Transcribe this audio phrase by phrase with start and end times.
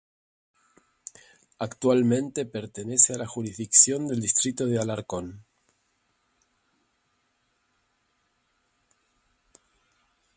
[1.59, 5.45] Actualmente pertenece a la jurisdicción del distrito de Alarcón.